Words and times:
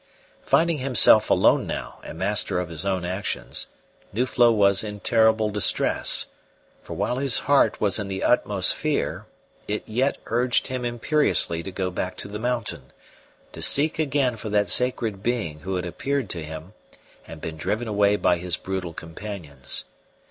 Finding 0.41 0.79
himself 0.79 1.29
alone 1.29 1.67
now 1.67 1.99
and 2.03 2.17
master 2.17 2.59
of 2.59 2.69
his 2.69 2.87
own 2.87 3.05
actions, 3.05 3.67
Nuflo 4.11 4.51
was 4.51 4.83
in 4.83 4.99
terrible 4.99 5.51
distress, 5.51 6.25
for 6.81 6.95
while 6.95 7.17
his 7.17 7.41
heart 7.45 7.79
was 7.79 7.99
in 7.99 8.07
the 8.07 8.23
utmost 8.23 8.73
fear, 8.73 9.27
it 9.67 9.83
yet 9.85 10.17
urged 10.25 10.69
him 10.69 10.85
imperiously 10.85 11.61
to 11.61 11.71
go 11.71 11.91
back 11.91 12.17
to 12.17 12.27
the 12.27 12.39
mountain, 12.39 12.91
to 13.53 13.61
seek 13.61 13.99
again 13.99 14.37
for 14.37 14.49
that 14.49 14.69
sacred 14.69 15.21
being 15.21 15.59
who 15.59 15.75
had 15.75 15.85
appeared 15.85 16.31
to 16.31 16.43
him 16.43 16.73
and 17.27 17.33
had 17.39 17.41
been 17.41 17.55
driven 17.57 17.87
away 17.87 18.15
by 18.15 18.37
his 18.39 18.57
brutal 18.57 18.93
companions. 18.95 19.85